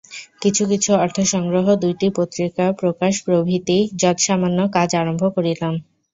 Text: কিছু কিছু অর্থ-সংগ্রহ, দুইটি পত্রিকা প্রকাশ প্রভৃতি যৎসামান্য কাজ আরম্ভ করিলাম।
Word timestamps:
কিছু 0.41 0.63
কিছু 0.71 0.91
অর্থ-সংগ্রহ, 0.97 1.65
দুইটি 1.83 2.07
পত্রিকা 2.17 2.65
প্রকাশ 2.81 3.13
প্রভৃতি 3.25 3.77
যৎসামান্য 4.01 4.59
কাজ 4.75 4.89
আরম্ভ 4.95 5.23
করিলাম। 5.35 5.73